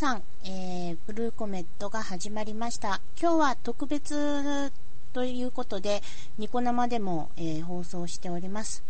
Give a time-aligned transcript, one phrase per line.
[0.00, 3.02] さん、えー、ブルーコメットが始まりました。
[3.20, 4.72] 今日は特別
[5.12, 6.02] ということで、
[6.38, 8.82] ニコ生でも、えー放送しております。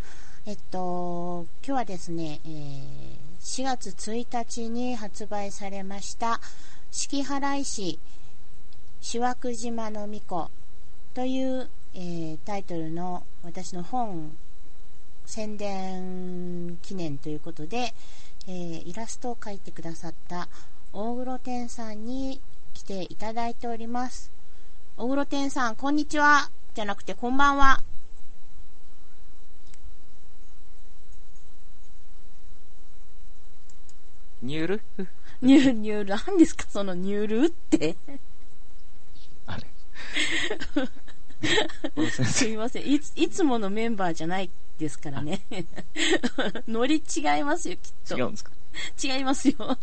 [0.47, 3.10] えっと、今日はですね、えー
[3.41, 6.41] 4月1日に発売されました、
[6.93, 7.98] 四季払い市、
[9.00, 10.48] 四枠島の巫女
[11.15, 14.31] という、えータイトルの私の本
[15.27, 17.94] 宣伝記念ということで、
[18.47, 20.48] えーイラストを描いてくださった
[20.93, 22.41] 大黒天さんに
[22.75, 24.31] 来ていただいております。
[24.97, 26.51] 大黒天さん、こんにちは。
[26.75, 27.81] じゃなくて、こんばんは。
[34.42, 34.81] ニュール？
[35.42, 37.97] ニュー、ニュー、なんですか、そのニュールって。
[39.47, 39.66] あれ
[42.10, 42.91] す生、いません。
[42.93, 45.41] いつ、いつものメンバーじゃないですからね。
[46.69, 48.19] ノリ違いますよ、きっと。
[48.19, 48.51] 違うんですか？
[49.03, 49.78] 違いますよ。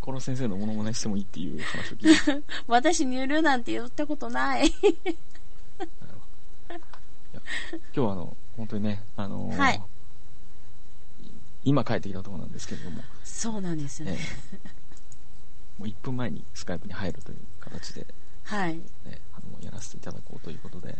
[0.00, 2.46] この先生のモノマネしてもいいっていう話を聞いて。
[2.66, 4.72] 私、ニュールなんて言ったことない。
[4.82, 4.94] 今
[7.92, 9.82] 日はあの、本当にね、あのーはい
[11.64, 14.18] 今帰ってきたところなんですけれども、そうなんですよえね。
[15.78, 18.06] ーもう1分前にスカイプに入るという形で、
[18.44, 18.76] はい。
[18.76, 18.82] ね、
[19.34, 20.96] あのやらせていただこうということで、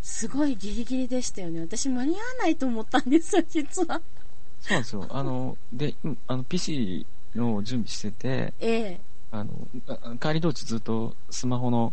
[0.00, 1.60] すごいギリギリでしたよね。
[1.62, 4.00] 私間に合わないと思ったんですよ、実は。
[4.60, 5.06] そうなんですよ。
[5.10, 7.04] あの、で、うんあの、PC
[7.38, 9.00] の準備してて、ええ
[9.30, 9.50] あの、
[9.88, 11.92] あ帰り道中ずっとスマホの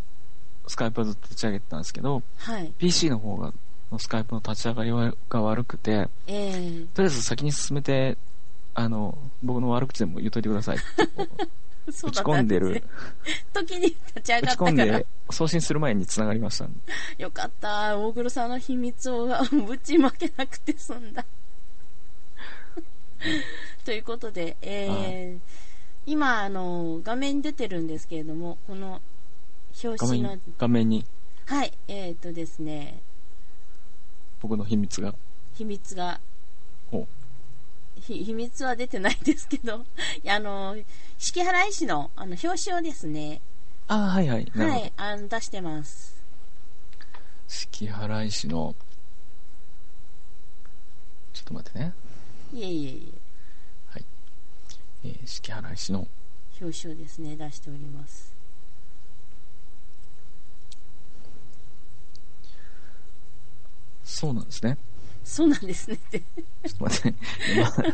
[0.68, 2.72] スカイプはずっと立ち上げてたんですけど、はい。
[2.78, 3.54] PC の方が、
[3.92, 8.18] のスカイプの立ち上がりが悪くて、ええとりあえず先に進めて
[8.76, 10.86] あの、僕の悪口でも言っといてくださいって。
[11.88, 12.84] 打ち込んでる、
[13.54, 16.80] 時に立ち上がった打ち込んで、送信する前に繋がりましたんで。
[17.20, 19.28] よかった大黒さんの秘密を
[19.66, 21.24] ぶちまけなくて済んだ
[23.86, 25.66] ということで、えー
[26.08, 29.02] 今あの画面に出てるんですけれどもこの
[29.84, 31.04] 表画紙の画面に。
[31.48, 33.00] はいえっ、とですね。
[34.42, 35.16] 僕の秘密が。
[35.56, 36.20] 秘密が。
[36.92, 37.08] ほ
[38.00, 39.84] ひ秘密は出てないですけど
[40.28, 40.76] あの
[41.18, 43.42] 式払い師のあの表紙をですね
[43.88, 44.52] ああ、はいはい。
[44.56, 46.16] はいあの出してます。
[47.48, 48.76] 式払い師の、
[51.34, 51.94] ちょっと待ってね。
[52.54, 56.08] いえいえいえー、式払い師の、
[56.60, 57.36] え表紙をですね。
[57.36, 58.34] 出しております。
[64.04, 64.78] そうなんですね。
[65.26, 66.20] そうなんですねって。
[66.20, 66.24] ちょ
[66.68, 67.10] っと待って。
[67.10, 67.18] ね。
[67.52, 67.94] 今ちょっ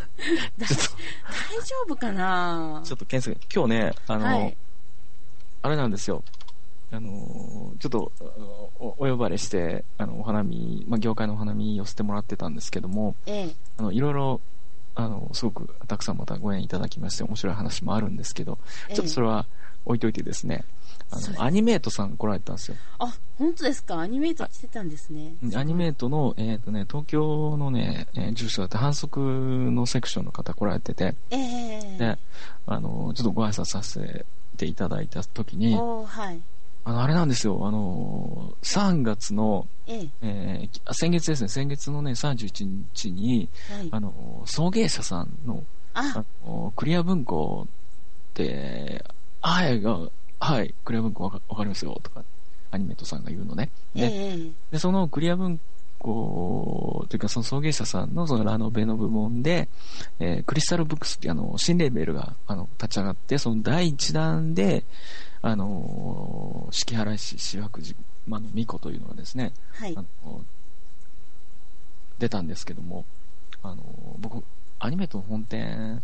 [0.59, 2.79] 大丈夫かな？
[2.83, 4.57] と、ちょっと検索、今日ね、あの、はい。
[5.63, 6.23] あれなんですよ。
[6.91, 8.11] あの、ちょっと
[8.79, 13.55] お、お呼ばれして、あの、お花見、まあ、業界のお花見寄せてもらってたんですけども、ええ。
[13.77, 14.41] あの、いろいろ、
[14.95, 18.57] あの、すごくたくさんまたご縁いただきまして、面白い話もあるんですけど、
[18.89, 18.95] ええ。
[18.95, 19.45] ちょっとそれは
[19.85, 20.63] 置いといてですね、
[21.11, 22.77] あの、アニメートさん来られたんですよ。
[22.99, 23.99] あ本当ですか？
[23.99, 25.33] アニメートしてたんですね。
[25.55, 32.17] アニメートの、えっ、とね、東京のね、えー住所だって反則のセクションの方来られてて、ええで、
[32.67, 34.25] あの、ちょっとご挨拶させ
[34.57, 36.41] ていただいた時に、はい
[36.83, 40.09] あの、あれなんですよ、あの、3月の、ええ。
[40.21, 43.89] えーあ先月ですね、先月のね、31日に、はい。
[43.91, 45.63] あの、送迎者さんの、
[45.93, 46.13] あ。
[46.15, 49.03] あの、クリア文庫って、
[49.41, 49.99] はい、が
[50.39, 52.23] はい、クリア文庫わかわかりますよ、とか、
[52.71, 53.69] アニメートさんが言うのね。
[53.93, 55.59] で、ええでそのクリア文
[55.99, 59.69] 庫というか、その送迎者さんのそのラノベの部門で、
[60.19, 64.83] えークリスタルブックスってあの、新レーベルが、あの、立ち上がって、その第一弾で、
[65.43, 67.95] あのー、式払い師、志枠島
[68.39, 69.93] の巫女というのがですね、はい。
[69.95, 70.41] あの
[72.19, 73.05] 出たんですけども、
[73.63, 73.83] あの
[74.19, 74.43] 僕、
[74.79, 76.01] アニメートの本店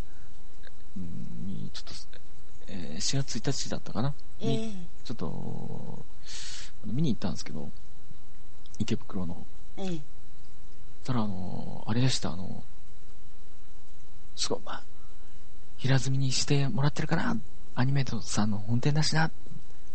[0.95, 2.19] うんに、ちょっと、
[2.67, 6.05] えー4月1日だったかな、えにえちょっと、
[6.85, 7.69] 見に行ったんですけど、
[8.79, 9.45] 池袋の。
[9.77, 9.85] ええ。
[9.85, 9.99] そし
[11.03, 12.63] たら、あの、あれでした、あの、
[14.35, 14.83] すごい、まあ、
[15.77, 17.37] 平積みにしてもらってるかな、
[17.79, 19.29] アニメートさんの本店だしな、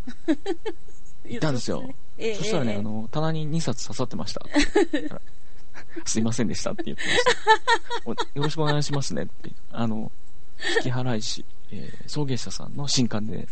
[1.26, 1.82] 行ったんですよ。
[2.16, 4.40] ええそしたらね、ええあの、棚に2冊刺さってました。
[6.06, 7.30] すいませんでしたって言ってました。
[8.06, 9.50] およろしくお願いしますねって。
[9.72, 10.12] あの、
[10.76, 13.48] 引き払い師、えー送迎者さんの新刊で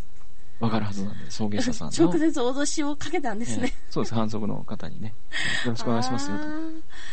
[0.61, 2.11] わかるはずなんで、送迎者さんの。
[2.11, 3.73] 直接脅しをかけたんですね。
[3.75, 5.13] えーそうです、反則の方にね。
[5.65, 6.45] よろしくお願いしますよと。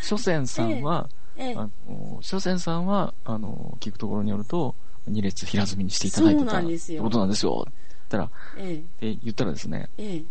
[0.03, 4.75] 書仙さんは、ええええあの、書仙さんは、あの、聞くところによると、
[5.09, 7.65] 2列平積みにしていただいてたってことなんですよ。
[7.65, 7.71] って
[8.17, 10.23] 言ったら、えって言ったらですね、えええ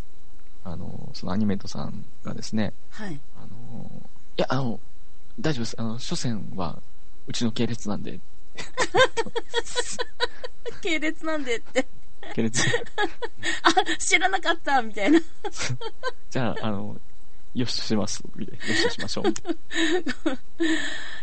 [0.67, 3.21] あの、そのアニメートさんがですね、はい。
[3.37, 4.03] あの、
[4.37, 4.81] いや、あの、
[5.39, 5.77] 大丈夫です。
[5.79, 6.83] あの、書仙は、
[7.29, 8.19] うちの系列なんで、
[10.83, 11.87] 系列なんでって。
[12.35, 12.65] 系列、
[13.63, 15.21] あ、知らなかったみたいな。
[16.31, 17.01] じゃあ、あの、
[17.57, 18.23] よしとします。
[18.37, 19.25] みたいなよしとしましょう。
[19.29, 19.59] みたいな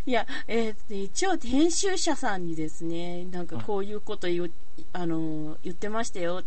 [0.06, 4.52] いや、えーと一応編集者さんにですね、なんかこういうこと言う、
[4.94, 6.44] あの、言ってましたよ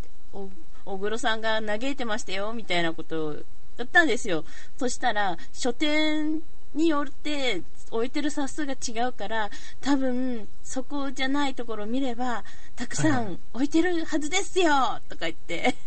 [0.85, 3.33] 小黒さんが嘆いてましたよ、みたいなことを
[3.77, 4.43] 言ったんですよ。
[4.77, 6.41] そしたら、書店
[6.73, 9.49] によって置いてる冊数が違うから、
[9.81, 12.43] 多分、そこじゃないところを見れば、
[12.75, 15.86] たくさはいはん置いてるはずですよとか言って、あ、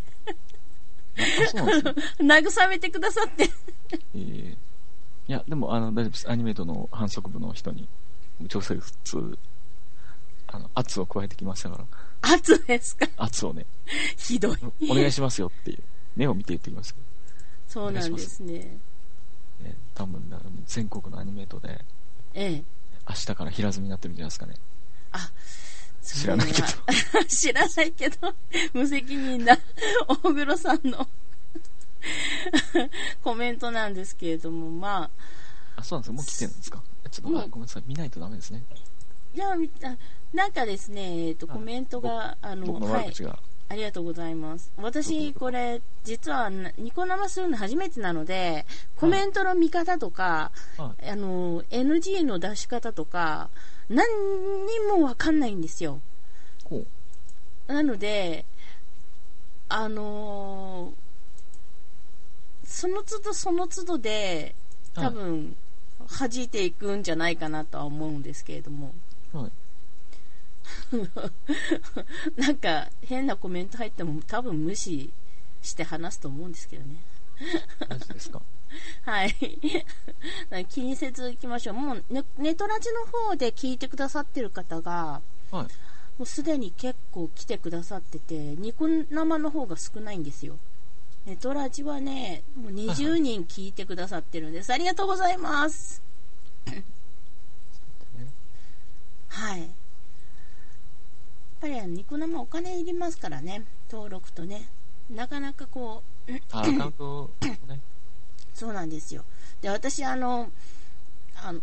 [1.50, 2.34] そうなんですね。
[2.64, 3.50] 慰めてくださって。
[4.14, 4.56] えー
[5.28, 6.28] いや、でも、あの、大丈夫です。
[6.28, 7.86] アニメートの反則部の人に、
[8.52, 8.82] 直接、
[10.48, 11.78] あの、圧を加えてきましたか
[12.22, 13.06] ら、圧ですか？
[13.16, 13.64] 圧をね、
[14.16, 14.56] ひどい。
[14.90, 15.78] お願いしますよっていう、
[16.16, 17.00] 目を見て言ってきますけ
[17.68, 18.76] そうなんですね。
[19.60, 21.80] ど、ね、多分、だから全国のアニメートで、
[22.34, 22.64] ええ。
[23.08, 24.54] 明日から平積みになってるんじゃないですかね。
[25.12, 25.30] あ、
[26.02, 26.66] 知らないけど。
[27.28, 28.34] 知らないけど、
[28.72, 29.56] 無責任な
[30.08, 31.06] 大黒さんの
[33.22, 36.12] コメントなんですけれども、まあ、あ、そうなんですよ。
[36.14, 36.82] もう来てるんですか？
[37.10, 37.82] ちょっと、ごめんなさい。
[37.86, 38.62] 見ないとダメですね。
[39.34, 39.48] いや、
[40.32, 43.38] なんかですね、えっと、はいコメントが、あの、僕のはい、悪口が。
[43.70, 44.72] ありがとうございます。
[44.76, 53.48] 私、これ、実はな、ニコ生するの初めてなので、コメントの見方とか、はあの、NG の出し方とか、
[53.88, 54.04] 何
[54.66, 56.00] にもわかんないんですよ。
[57.68, 58.44] なので、
[59.68, 61.10] あのー
[62.64, 64.54] その都度その都度で、
[64.94, 65.56] はい多分、
[66.18, 68.92] 弾いていくんじゃないかなとは思うんですけれども。
[69.32, 69.50] はい。
[72.36, 75.10] なんか変なコメント入っても多分無視
[75.62, 76.96] して話すと思うんですけどね。
[77.88, 78.40] マジですか？
[79.02, 79.34] はい。
[80.68, 81.74] 気にせず行きましょう。
[81.74, 85.64] もうネネトラジの方で聞いてくださってる方が、はい。
[85.64, 85.68] も
[86.20, 90.58] うすでに結構来てくださってて、ニコ生の方が少ないんですよ。
[91.26, 94.72] ネトラジはね、もう20人聞いてくださってるんです。
[94.72, 96.02] ありがとうございます。
[99.28, 99.68] はい。
[101.62, 104.66] やっぱりあのニコ生お金いりますからね、登録とね。
[105.10, 107.30] なかなかこう、あ アカウントを
[107.68, 107.80] ね。
[108.54, 109.24] そうなんですよ。
[109.60, 110.50] で、私、あの、
[111.36, 111.60] あの、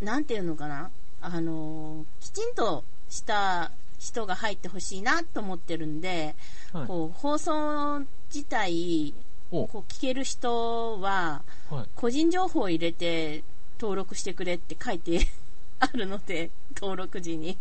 [0.00, 6.34] なんていうのかな、あの、きちんとした人が入ってほしいなと思ってるんで、
[6.72, 6.86] はい。
[6.86, 9.12] こう、放送自体、
[9.50, 11.88] おこう、聞ける人は、はい。
[11.96, 13.44] 個人情報を入れて
[13.78, 15.28] 登録してくれって書いて
[15.80, 17.58] あるので、登録時に。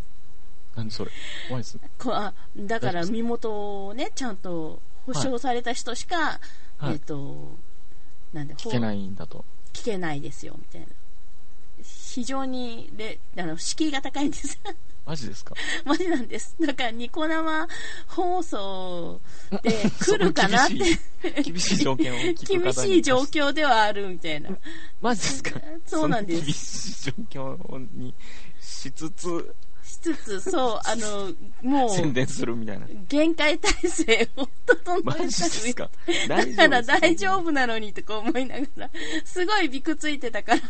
[0.76, 1.12] 何それ？
[1.48, 1.78] 怖いです。
[2.00, 6.40] こうあだから身元をね、ちゃんと保証された人しか、
[6.78, 7.52] はいえっ、と、
[8.34, 9.46] なんで、聞けないんだと。
[9.74, 10.88] 聞けないですよ、みたいな。
[11.84, 14.60] 非常にレ、あの、敷居が高いんです。
[15.06, 15.54] マジですか？
[15.84, 16.56] マジなんです。
[16.62, 17.68] だから、ニコ生
[18.08, 19.20] 放送
[19.62, 24.50] で 来るかなって、厳しい条件を厳しい状況ではあるみたいな。
[25.02, 25.60] マジですか？
[25.86, 28.14] そうなんですそ厳しい状況に
[28.62, 29.46] しつつし
[30.04, 31.32] つつ、そう、あの、
[31.62, 32.88] もう、宣伝するみたいな。
[33.08, 35.90] 限界体制を整マジえたですか？
[36.28, 38.90] だから大丈夫なのにとか思いながら、
[39.24, 40.62] すごいびくついてたから。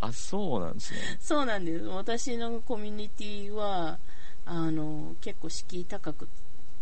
[0.00, 0.98] あ、そうなんですね。
[1.20, 1.84] そうなんです。
[1.84, 3.98] 私のコミュニティは、
[4.46, 6.26] あの、結構敷居高く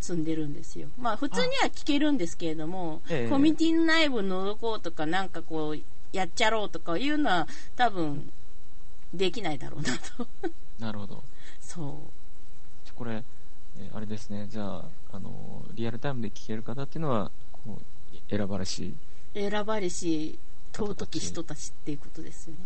[0.01, 0.89] 積んでるんですよ。
[0.97, 5.79] まあ、普通には聞けるんですけれども、ええコミュニティの内部覗こうとか、なんかこう、
[6.13, 8.31] やっちゃろうとかいうのは、多分、
[9.13, 10.27] できないだろうなと。
[10.79, 11.25] なるほど。
[11.69, 12.01] そ
[12.87, 13.23] じゃこれ、
[13.79, 14.49] えーあれですね。
[14.51, 18.95] じゃあ、あの、リアルタイムで聞ける方っていうのは、こう、選ばれし。
[19.35, 19.39] う。
[19.39, 20.39] 選ばれし、
[20.73, 22.59] 尊き人たちっていうことですよね。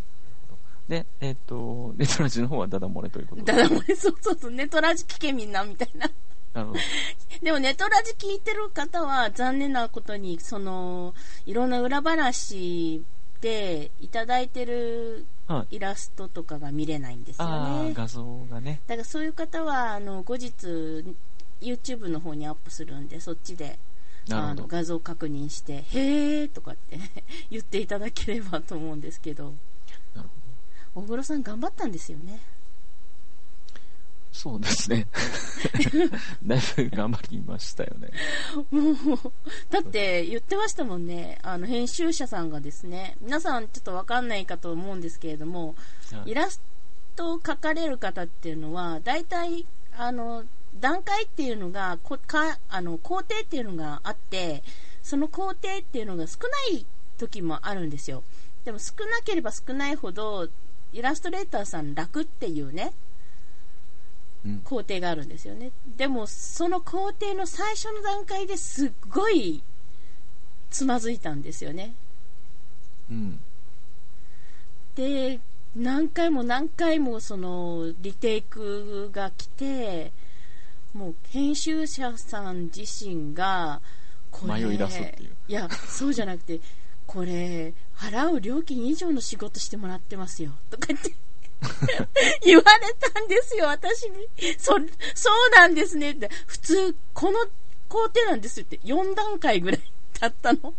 [0.89, 3.53] で、えっ、と、ネトラジの方はダダ漏れということで。
[3.53, 6.09] だからもう、そうそうそう、ネトラジ聞けみんな、みたいな。
[6.55, 6.81] なるほど。
[7.43, 13.03] でもネトラジ聞いてる方は残念なことに、その、いろんな裏話
[13.41, 15.42] でいただいてるはい。
[15.71, 17.95] イラストとかが見れないんですよね。
[17.95, 18.81] だ画像がね。
[18.87, 21.05] からそういう方は、あの、後日、
[21.61, 23.79] YouTube の方にアップするんで、そっちで、
[24.31, 24.67] あの。
[24.67, 26.99] 画像確認して、へーとかって
[27.51, 29.55] 言っていただければと思うんですけど、
[30.15, 30.29] なる
[30.95, 31.03] ほど。
[31.03, 32.41] 大黒さん頑張ったんですよね。
[34.33, 35.07] そうですね。
[36.45, 38.11] だいぶ頑張りましたよね。
[38.71, 38.97] もう、
[39.71, 41.39] だって言ってましたもんね。
[41.43, 45.75] あの、編集者さんがですね、皆さんちょっとわかんないかと思うんですけれども、
[46.11, 46.61] はいイラス
[47.15, 50.45] トを描かれる方っていうのは、大体、あの、
[50.81, 54.63] 段階っていうのが、こかあの工程っていうのがあって、
[55.03, 56.39] その工程っていうのが少
[56.71, 56.87] ない
[57.19, 58.23] 時もあるんですよ。
[58.65, 60.49] でも少なければ少ないほど、
[60.93, 62.93] イラストレーターさん楽っていうね、うん。
[64.65, 65.71] 工程があるんですよね。
[65.97, 69.63] でも、その工程の最初の段階ですっごい
[70.71, 71.95] つまずいたんですよね。
[73.11, 73.41] うん。
[74.97, 75.39] で、
[75.77, 80.13] 何回も何回もそのリテイクが来て、
[80.93, 83.81] もう編集者さん自身が、
[84.31, 86.61] これ、迷い出すっていういや、そうじゃなくて、
[87.07, 91.15] これ、払う料金以上の仕事してもらってますよ、とか言って。
[92.45, 94.29] 言われたんですよ、私に。
[94.59, 94.73] そ、
[95.15, 96.29] そうなんですねって。
[96.47, 97.39] 普通、この
[97.89, 98.79] 工程なんですって。
[98.85, 99.81] 4段階ぐらい
[100.19, 100.75] だったの。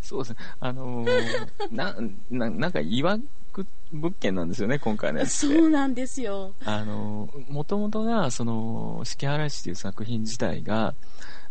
[0.00, 0.36] そうですね。
[0.60, 1.96] あのーな、
[2.30, 3.18] な、なんか、いわ
[3.52, 5.56] く物件なんですよね、今回のやつって。
[5.58, 6.54] そうなんですよ。
[6.64, 10.94] あのー、もともとが、その、四季嵐っていう作品自体が、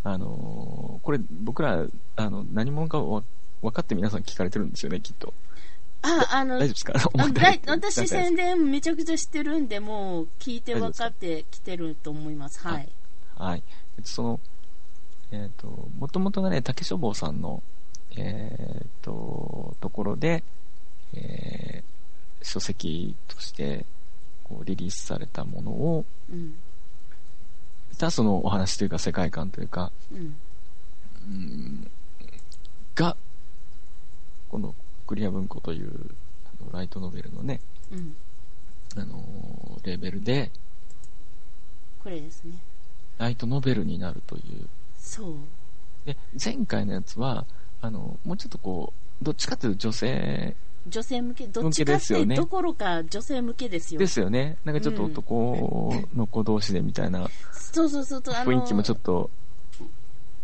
[0.04, 1.86] あのー、これ、僕ら、
[2.16, 3.24] あの、何者かわ
[3.62, 5.34] 分かって皆さん聞かれてるんですよね、きっと。
[6.06, 7.72] あ、あの、大丈夫ですか？
[7.72, 12.60] 私宣伝めちゃくちゃしてるんで、もう聞いて分かってきてると思います。
[12.60, 12.90] はい。
[13.36, 13.64] はい。
[13.98, 14.40] えっと、その、
[15.32, 17.64] えっ、と、もともとがね、竹書房さんの、
[18.16, 20.44] えっ、と、ところで、
[21.14, 21.96] えー
[22.48, 23.86] 書籍として、
[24.44, 26.54] こう、リリースされたものを、うん。
[27.98, 30.36] たそのお話というか世界観というか、うん。
[31.28, 31.88] うん
[32.94, 33.18] が、
[34.50, 34.76] この
[35.08, 35.90] クリア文庫という
[36.62, 37.60] あのライトノベルのね、
[37.92, 38.16] うん。
[38.98, 39.24] あの
[39.84, 40.52] レーベルで、
[42.04, 42.54] これですね。
[43.18, 44.68] ライトノベルになるという。
[44.98, 45.36] そう。
[46.06, 47.46] で、前回のやつは、
[47.82, 50.56] あの、もうちょっとこう、どっちかというと女性
[50.88, 54.00] 女性向け、どっちかってですよねどころか女性向けですよ。
[54.00, 54.58] ですよね。
[54.66, 59.30] なんかちょっとうん男の子同士でみたいなそうそうそう雰囲気もちょっと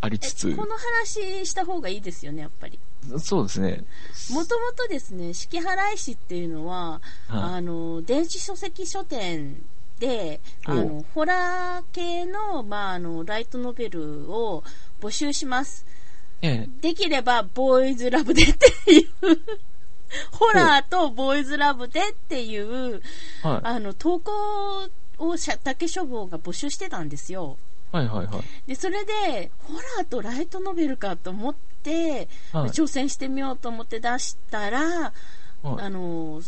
[0.01, 2.80] ありつつえ、この話した方がいいですよね、やっぱり。
[3.20, 3.84] そうですね。
[4.31, 9.62] もともとですね、式払い師っていうのは、はいあの、電子書籍書店
[10.00, 14.63] で、あおの、ホラー系の、まあ、あの、ライトノベルを
[15.01, 15.86] 募集します。
[16.41, 16.70] ええ。
[16.81, 19.08] できれば、ボーイズラブでっていう、
[20.31, 23.01] ホラーとボーイズラブでっていう、
[23.43, 23.60] はい。
[23.63, 27.58] あの、投稿を竹書房が募集してたんですよ。
[27.91, 28.43] はいはいはい。
[28.67, 31.70] で、それで、ホラーとライトノベルかと思って、
[32.53, 35.11] はい挑戦してみようと思って出したら、はい
[35.63, 36.41] あの、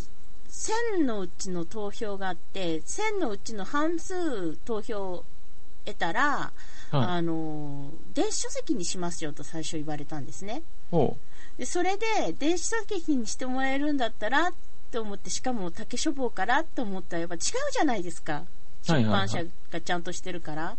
[0.49, 5.25] 1000のうちの投票があって、1000のうちの半数投票を
[5.85, 6.51] 得たら、
[6.91, 7.05] はい。
[7.05, 10.61] あの、電子書籍にしますよと最初言われたんですね。
[10.91, 11.17] ほ
[11.57, 14.51] で、それで、電子書籍にしてもらえるんだったら、
[14.91, 17.39] と思って、しかも竹書房からと思ったら、やっぱ違う
[17.71, 18.43] じゃないですか。
[18.83, 20.77] 出はいはいはい版社がちゃんとしてるから。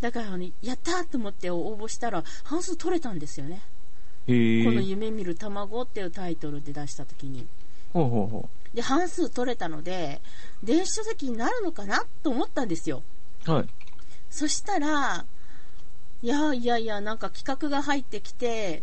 [0.00, 3.62] だから、ね、やったーと思って応募したら、半数取れたんですよね。
[4.26, 7.46] この夢見る卵っていうタイトルで出した時に。
[7.92, 10.20] ほうほうほで、半数取れたので、
[10.62, 13.02] 電子書籍になるのかなと思ったんですよ。
[13.46, 13.50] う。
[13.50, 13.68] はい。
[14.30, 15.24] そしたら、
[16.22, 18.82] いやいやいや、なんか企画が入ってきて、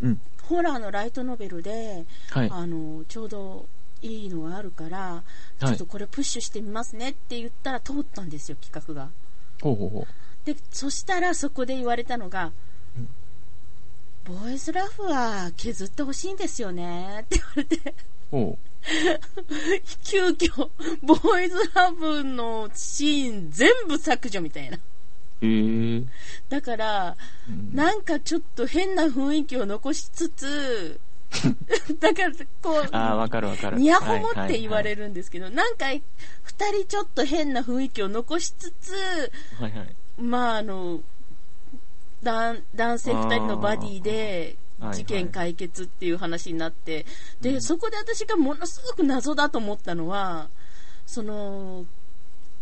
[0.00, 0.20] うん。
[0.44, 2.50] ホラーのライトノベルで、はい。
[2.50, 3.66] あの、ちょうど
[4.02, 5.22] いいのがあるから、
[5.60, 9.10] ちょっとこれプッシュしてみますねって言ったら通ったんですよ、企画が。
[9.60, 10.06] ほうほうほ
[10.46, 12.52] で、そしたらそこで言われたのが、
[12.96, 13.08] うん
[14.24, 17.94] ボーイズラフは削ってほしいんですよねって言われて、
[20.02, 20.68] 急遽、
[21.02, 24.78] ボーイズラブのシーン全部削除みたいな。
[25.42, 26.02] え。
[26.48, 27.16] だから、
[27.48, 31.00] うんなんかちょっと変な雰囲気を残しつつ、
[32.00, 32.32] だから、
[32.62, 33.78] こう、ああ、わかるわかる。
[33.78, 35.02] ニヤホモって言われる。
[35.02, 35.86] るんですけど、なんか、
[36.42, 38.92] 二人ちょっと変な雰囲気を残しつつ、
[39.60, 39.96] はいはい。
[40.18, 41.00] まあ、あの、
[42.22, 44.56] 男男性二人のバディで
[44.92, 47.06] 事件解決っていう話になって、
[47.40, 50.48] で、うんそこで私がものすごく謎だと思ったのは、
[51.06, 51.86] その、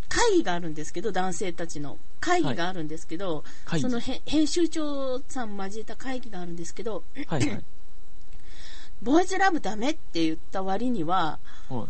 [0.09, 7.65] 会議があるんですけど、男性たちの会議があるんですけど、会議そのへ編集長さん交えた会議があるんですけど、はいはい。
[9.03, 11.39] ボーイズラブダメって言った割には、
[11.69, 11.89] はい。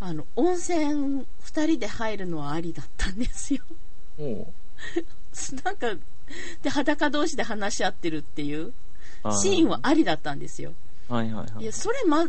[0.00, 3.62] あの、温泉二人で入るのはありだったんですよ。
[4.16, 4.52] ほ
[5.64, 5.94] なんか、
[6.62, 8.72] で、裸同士で話し合ってるっていう
[9.40, 10.72] シーンはありだったんですよ。
[11.08, 11.66] はいはいはいい。
[11.66, 12.26] や、それま、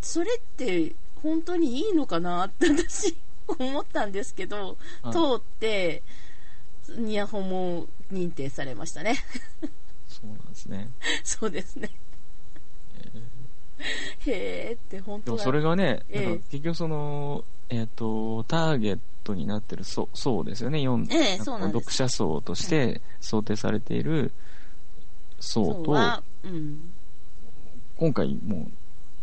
[0.00, 3.16] それって本当にいいのかなって私
[3.58, 6.02] 思ったんですけど、はい通って、
[6.96, 9.16] ニヤホモ認定されましたね。
[10.08, 10.90] そうなんですね。
[11.24, 11.90] そうですね。
[14.26, 20.80] へーって本でもそれがね、ええなんか結局その、えっ、と、ターゲットになってる層層ですよね。
[20.80, 24.32] 四ええそうなんです読者層として想定されている
[25.40, 26.92] 層と、そうん。
[27.96, 28.70] 今回もう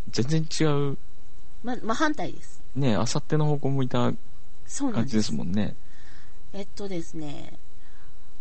[0.09, 0.97] 全然違う、
[1.63, 2.61] ま、真反対です。
[2.75, 4.11] ね、あさっての方向向いた。
[4.91, 5.75] 感じですすもんね。
[6.53, 7.53] えっとですね、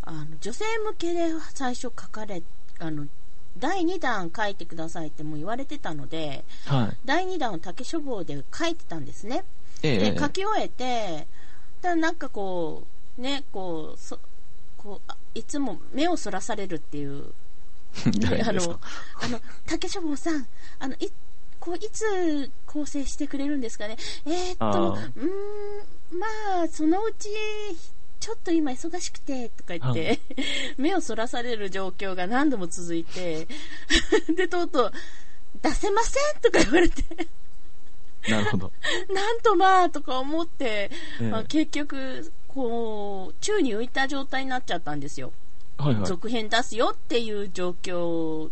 [0.03, 2.43] あの、女性向けで最初書かれ、
[2.79, 3.07] あの、
[3.59, 6.97] 第2弾書いてくださいってもう言われてたので、はい。
[7.05, 9.45] 第2弾を竹書房で書いてたんですね。
[9.83, 11.27] ええで、書き終えて、
[11.83, 12.87] ただなんかこ
[13.19, 14.19] う、ね、こう、そ
[14.79, 17.35] こうあいつも目をそらされるっていう、
[18.21, 18.81] 誰あの
[19.21, 20.47] あの、竹書房さん、
[20.79, 21.11] あの、い、
[21.61, 23.97] こう、いつ構成してくれるんですかね？
[24.27, 26.27] えーっと、うん、ま
[26.65, 27.29] あ、そのうち、
[28.21, 30.21] ちょっと今忙しくて、とか言って、
[30.79, 33.49] 目をそらされる状況が何度も続いて、
[34.37, 34.93] で、とうとう、
[35.61, 37.03] 出せませんとか言われて、
[38.29, 38.73] なるほど。
[39.13, 45.33] なんとまあ、とか思って、ええまあ結局、こう、宙に浮いた状態になっちゃったんですよ。
[45.79, 46.07] はいはい。
[46.07, 48.51] 続編出すよっていう状況、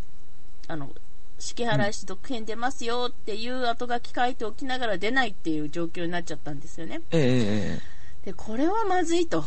[0.68, 0.90] あの、
[1.38, 7.00] 式払いし続編出ますよっていう後書き書いておきながら出ないっていう状況になっちゃったんですよね。
[7.10, 9.38] ええええで、これはまずいと。
[9.38, 9.44] うん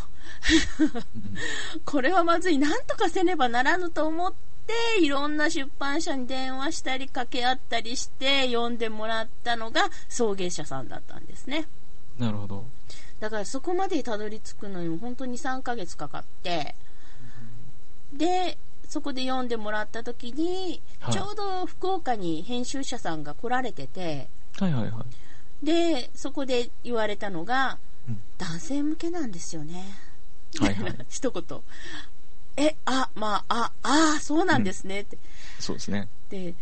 [1.85, 2.57] これはまずい。
[2.57, 4.33] なんとかせねばならぬと思っ
[4.67, 11.67] て、いろんな出版社に電話したり掛け合ったりして読んでもらったのが送迎者さんだったんですね。
[12.17, 12.65] なるほど。
[13.19, 16.75] だからそこまでたどり着くのにも本当に3ヶ月かかって、
[18.13, 24.27] で、そこで読んでもらった時に、はいちょうど福岡に編集者さんが来られてて、
[24.59, 25.05] はいはいは
[25.63, 25.65] い。
[25.65, 29.85] で、そこで言われたのが、うん男性向けなんですよね。
[30.59, 30.95] はいはい。
[31.09, 31.43] 一言。
[32.57, 35.17] え、あ、まあ、あ、ああ、そうなんですねって。
[35.59, 36.07] そうですね。
[36.29, 36.53] で、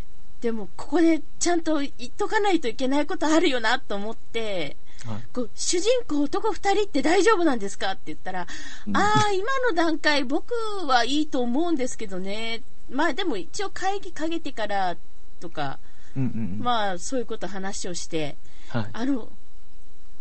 [0.41, 5.21] でも、ここでちゃんと言っとかないといけないことあるよなと思って、はい。
[5.34, 8.47] こう主人公男二人って大丈夫なんですかって言ったら、
[8.88, 10.54] うんああ、今の段階僕
[10.86, 12.62] はいいと思うんですけどね。
[12.89, 14.95] まあでも一応会議かけてから
[15.39, 15.80] とか、
[16.15, 16.60] うんうんうん。
[16.60, 18.38] まあそういうこと話をして、
[18.69, 18.89] はい。
[18.93, 19.30] あの、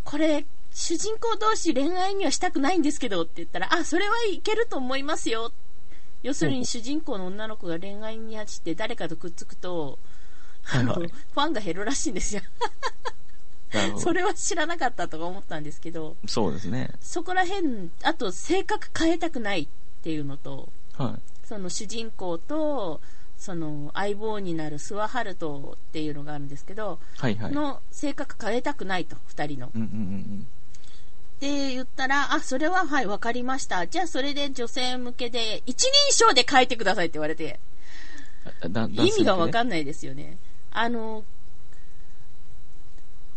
[0.04, 0.46] これ、
[0.80, 5.52] 主人公同士恋愛にはしたくないんですけどって言ったら、あ、それはいけると思いますよ。
[6.22, 9.98] 要するに主人公の女の子が恋愛に走って誰かとくっつくと、
[10.72, 12.40] あの、はいはいファンが減るらしいんですよ。
[13.98, 16.90] それは知らなかったとか思ったんですけど、そうですね。
[17.02, 19.68] そこら辺、あと性格変えたくないっ
[20.02, 21.46] ていうのと、はい。
[21.46, 23.02] その主人公と、
[23.36, 27.52] その相棒になる諏訪春人っていうのがあるんですけど、はいはい。
[27.52, 29.70] の性格変えたくないと、二人の。
[29.74, 30.46] うんうんうん
[31.40, 33.86] って言ったら、あ、それははい、わかりました。
[33.86, 37.58] じゃあそれで女性向けで一人称で書いてくださいって言われて、
[38.92, 40.36] 意味がわかんんないですよね。
[40.70, 41.24] あの、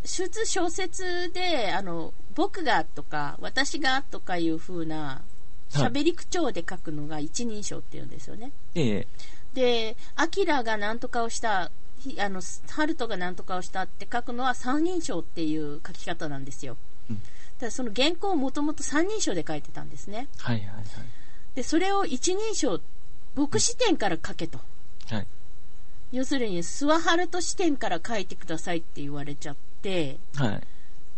[0.02, 5.22] 普通小説で、あの、僕がとか、私がとかいう風な、
[5.70, 8.52] 喋り口調で書くのが一人称って言うんですよね。
[8.76, 9.08] ええ。
[9.54, 16.76] で、アキラが何とかをした、ひあの、ハルトが何とかをしたって書くのは三人称っていう書き方なんですよ。
[17.56, 20.28] うんただその原稿をもともと三人称で書いてたんですね。
[20.38, 20.86] はいはいはい。
[21.56, 22.82] で、それを一人称、
[23.36, 24.60] 僕視点から書けと。
[25.10, 25.28] はい。
[26.12, 30.62] 要するに、諏訪春人視点から書いてくださいって言われちゃって、はい。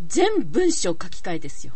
[0.07, 1.73] 全文章書き換えですよ。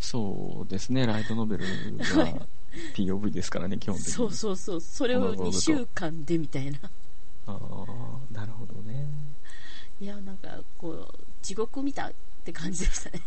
[0.00, 1.06] そうですね。
[1.06, 2.46] ライトノベルはが
[2.94, 4.12] POV ですからね、基本的に。
[4.12, 4.80] そうそうそう。
[4.80, 6.78] それを2週間でみたいな。
[7.46, 9.06] ああ、なるほどね。
[10.00, 12.12] いや、なんか、こう、地獄見たっ
[12.44, 13.22] て感じでしたね。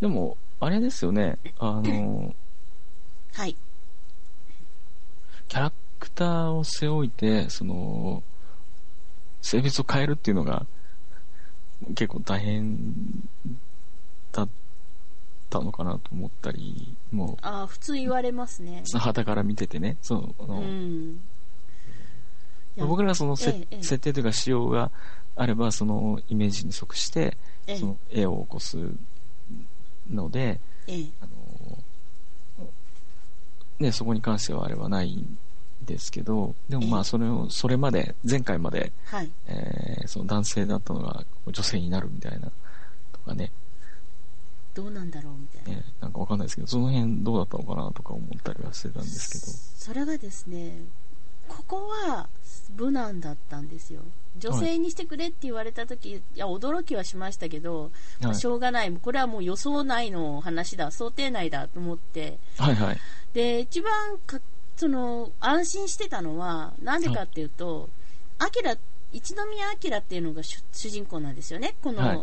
[0.00, 1.38] でも、あれですよね。
[1.58, 2.34] あの、
[3.34, 3.56] はい。
[5.48, 8.22] キャラクターを背負いて、その、
[9.42, 10.66] 性別を変えるっていうのが、
[11.94, 12.78] 結構大変
[14.32, 14.48] だっ
[15.48, 18.82] たのかなと思ったり、もああ、普通言われますね。
[18.94, 21.20] う、旗から見ててね、その、あうのん。
[22.76, 24.90] 僕らがそのせ、ええええ設定というか仕様が
[25.36, 27.36] あれば、そのイメージに即して、
[27.66, 28.78] ええその絵を起こす
[30.10, 31.78] ので、ええあの、
[33.78, 35.38] ね、そこに関してはあれはないん
[35.84, 39.30] ですけど、でもまええあそれを、それまで、前回まで、はい。
[39.46, 42.50] えーその男性だったのが女性になるみたいな、
[43.12, 43.52] とかね、
[44.74, 45.80] どうなんだろうみたいな。
[45.80, 50.78] ねなんかわかんないですけど、その辺どうだったのかなとか思ったりはしてたんですけど、それがですね、
[51.50, 52.28] ここは
[52.76, 54.02] 無難だったんですよ。
[54.38, 58.92] 女性にしてくれって言われた時、いや、驚きはしましたけど、まあはいしょうがない。
[58.92, 62.38] これはもう予想内の話だ、想定内だと思って。
[62.56, 62.98] はいはい。
[63.34, 64.40] で、一番か、
[64.76, 67.88] その、安心してたのは、なんでかっていうと、
[68.38, 68.76] アキラ、
[69.12, 71.74] 一宮アラっていうのが主主人公なんですよね。
[71.82, 72.20] この、はい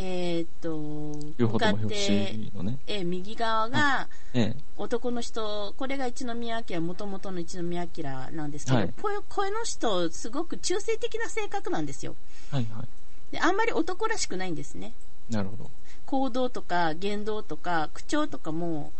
[0.00, 12.14] えーっと、両方とも向かっ表て紙のね、えー右側が、ええ男の人、これが一宮明、もともとの一宮明なんですけど、はいこうこの人、すごく中性的な性格なんですよ。
[12.52, 12.84] はいは
[13.32, 14.92] で、あんまり男らしくないんですね。
[15.30, 15.32] い。
[15.32, 15.70] なるほど。
[16.06, 18.92] 行動とか言動とか口調とかも、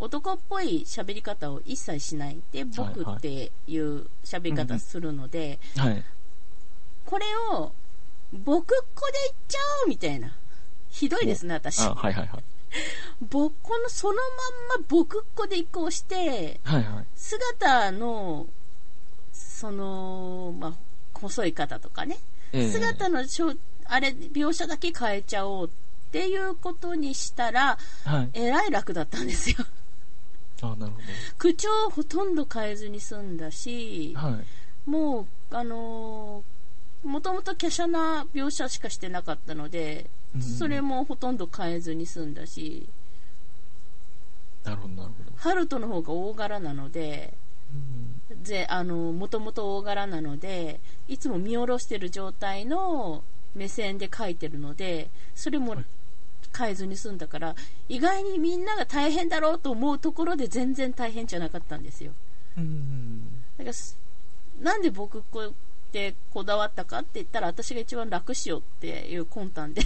[0.00, 2.40] 男っぽい喋り方を一切しない。
[2.52, 6.02] で、僕はいっていう喋り方するので、はい。
[7.04, 7.72] これを、
[8.32, 10.34] 僕っ子で言っちゃおうみたいな。
[10.96, 11.82] ひどいですね、私。
[11.82, 12.44] あ、はいはいはい。
[13.20, 17.06] 僕この、そのまんま僕っ子で移行して、はいはい。
[17.14, 18.46] 姿の、
[19.34, 20.72] その、まあ、
[21.12, 22.16] 細い方とかね、
[22.52, 23.52] ええ姿のしょ、
[23.84, 25.70] あれ、描写だけ変えちゃおうっ
[26.12, 28.30] ていうことにしたら、はい。
[28.32, 29.56] えらい楽だったんですよ。
[30.62, 30.98] あ、なるほ
[31.36, 34.90] 口調をほとんど変えずに済んだしど。、はい。
[34.90, 42.88] もう、あのー、もともと華奢な描写しかしてなかったので、うんそれもほとんど変えずに済んだし、
[44.64, 45.32] なるほどなるほど。
[45.36, 47.34] ハルトの方が大柄なので、
[48.68, 53.22] あの、もともと大柄なので、いつも見下ろしてる状態の
[53.54, 55.84] 目線で描いてるので、それもはい
[56.56, 57.54] 変えずに済んだから、
[57.88, 62.12] 意外にみんなが大変だろうと思うところで全然大変じゃなかったんですよ。
[62.56, 63.20] うん。
[63.58, 63.96] だからす
[64.60, 65.52] なんで僕こうやっ
[65.92, 69.82] てこだわったかって言ったら、私が一番楽しようっていう魂胆で。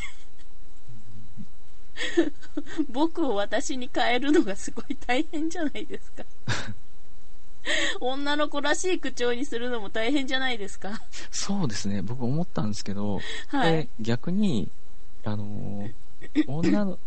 [2.88, 6.24] 僕を私に変えるのがすごい大変じゃないですか。
[8.00, 11.02] 女の子らしい口調にするのも大変じゃないですか。
[11.30, 12.02] そうですね。
[12.02, 13.88] 僕思ったんですけど、はいで。
[14.00, 14.68] 逆に、
[15.24, 15.92] あのー
[16.46, 16.98] 女の、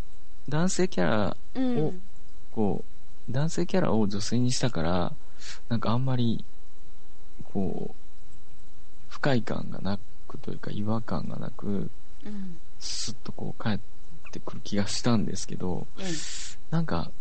[0.50, 1.94] 男性キャラうんを。
[2.52, 2.84] こ
[3.30, 5.14] う、男性キャラを女性にしたから、
[5.70, 6.44] なんかあんまり、
[7.54, 7.96] こう、
[9.10, 11.90] 不快感がなくというか違和感がなく、
[12.26, 12.58] うん。
[12.80, 13.82] スッとこう帰って
[14.74, 16.06] 気がしたんですけど、ええ。
[16.72, 17.12] なんか、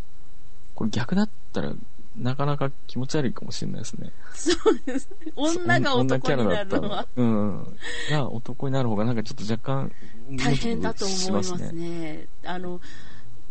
[0.75, 1.75] これ逆だったら、
[2.17, 4.11] なかなか気持ち悪いかもしれないですね。
[4.35, 5.09] そうです。
[5.37, 7.79] 女が男になるのはうん。
[8.11, 9.93] が男になる方がなんかちょっと若干、
[10.39, 12.27] 大変だと思いますムズムズしね。
[12.45, 12.81] あの、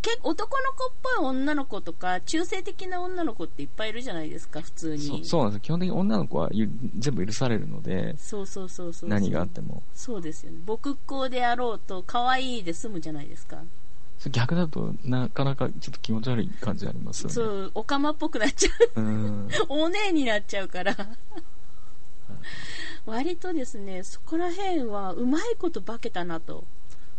[0.01, 5.25] 結構男の子っぽい女の子とか、中性的な女の子っていっぱいいるじゃないですか、普通に。
[5.25, 9.09] そうなんです基本的に女の子はゆ全部許されるので、そうそうそうそう。
[9.09, 9.83] 何があっても。
[9.93, 10.57] そうですよね。
[10.65, 13.63] 僕っ子であろうと、可愛いで済むじゃないですか。
[14.29, 17.33] 逆だとなかなかちょっと気持ち悪い感じありますよね。
[17.33, 19.01] そう、オカマっぽくなっちゃう。
[19.01, 19.49] うん。
[19.69, 20.95] お姉になっちゃうから。
[23.05, 26.63] 割とですね、そこら辺はうまいこと化けたなと。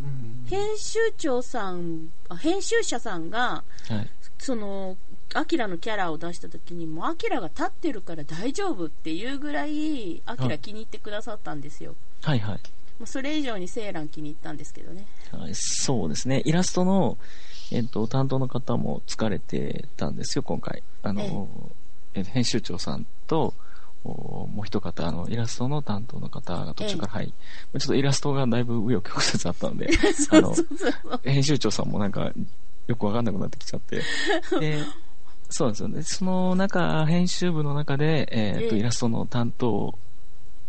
[0.00, 4.10] うん編集長さん、あ編集者さんが、はい。
[4.38, 4.96] その、
[5.34, 12.60] アキラのキャラを出した時にもうアキラが立ってるから大丈夫っていうぐらいアキラ気に入ってくださったんですよ、はいはい。
[13.02, 16.40] もうそれ以上にセーラン気に入ったんですけどねはいそうですね。
[16.44, 17.18] イラストの、
[17.72, 20.84] えっと、担当の方も疲れてたんですよ、今回。
[21.02, 21.48] あの、
[22.14, 23.54] え編集長さんと、
[24.04, 27.26] おもう一方、あの、イラストの担当の方が途中から、はい。
[27.28, 29.88] ちょっとイラストがだいぶ紆余曲折あったので、
[30.30, 30.54] あの、
[31.24, 32.30] 編集長さんもなんか、
[32.86, 34.00] よくわかんなくなってきちゃって。
[34.60, 34.78] で、
[35.50, 36.02] そうなんですよね。
[36.04, 39.98] その中、編集部の中で、えっと、ええイラストの担当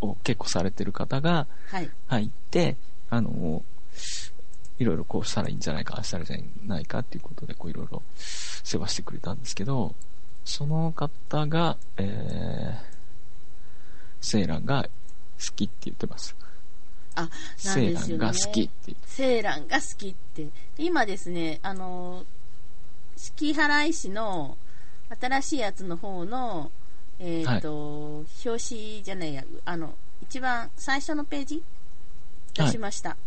[0.04, 2.76] を結構されてる方がはい入って、
[3.10, 3.64] あの、
[4.80, 9.96] いろいろこうしたらいいんじゃないか、ああしたらいいんじゃないかっていうことで、こういろいろ世話してくれたんですけど、
[10.46, 12.84] その方が、えー、
[14.22, 14.90] セーランが好
[15.56, 16.36] きって言ってます。
[17.16, 18.96] あなんセーですよねランが好きって。
[19.06, 22.26] セーランが好きって今ですねあの
[23.16, 24.58] 敷原石の
[25.22, 26.72] 新しいやつの方の
[27.20, 31.64] えっ、と、表紙じゃないやあの一番最初のページ？
[32.54, 33.18] 出しました、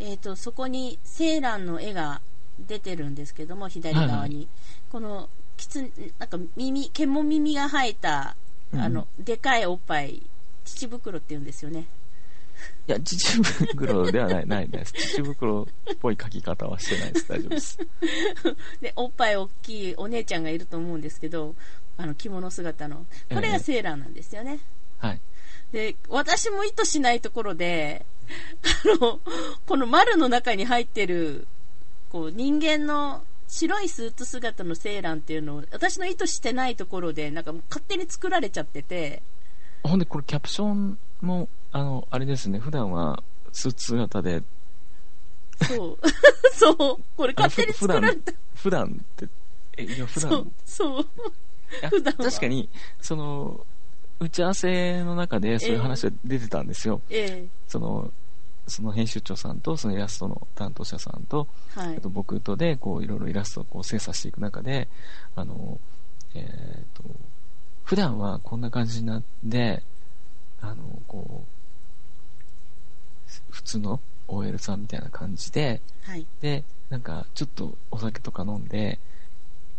[0.00, 2.20] えっ、とそこにセーランの絵が
[2.58, 4.48] 出てるんですけども左側に、はいは
[4.90, 5.80] このきつ
[6.18, 8.36] なんか耳獣耳が生えた
[8.80, 10.22] あの、でかいおっぱい
[10.64, 11.86] 乳袋って言うんですよね。
[12.88, 14.92] いや、乳袋ではない、ないです。
[14.92, 17.28] 乳袋っぽい書き方はしてないです。
[17.28, 17.78] 大丈夫です。
[18.80, 21.54] でおっぱい大きいお姉ちゃんがいると思うんですけど
[21.96, 23.06] あの着物姿の。
[23.32, 24.58] これがセーラーなんですよね、
[24.98, 25.20] はい。
[25.72, 28.04] で私も意図しないところで
[28.62, 29.20] あの
[29.66, 31.46] この丸の中に入ってる
[32.10, 39.22] こう人間の白いスーツ姿のセーランっていうのを私の意図してないところでなんか勝手に作られちゃってて。
[39.84, 44.42] ほんで、これキャプションも、あの、あれですね、普段はスーツ姿で、
[45.68, 46.08] そう。
[46.54, 46.76] そう。
[47.16, 49.28] これ勝手に作られた、普段って、
[49.76, 50.30] え、いや、普段。
[50.30, 51.06] そう、そう
[52.16, 52.68] 確かに、
[53.00, 53.66] その、
[54.20, 57.00] 打ち合わせの中でそういう話が出てたんですよ。
[57.10, 58.10] えその、
[58.66, 61.96] その編集長さんと、そのイラストの担当者さんと、えはい。
[61.96, 64.88] あと僕とで、こう、いろいろイラストをこう精査していく中で、
[65.36, 65.78] あの、
[66.34, 67.02] えっ、と、
[67.84, 69.82] 普段はこんな感じになって、
[70.60, 71.54] あの、こう、
[73.50, 76.26] 普通の OL さんみたいな感じで、はい。
[76.40, 78.98] で、なんか、ちょっとお酒とか飲んで、